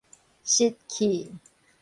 [0.43, 1.23] 熄去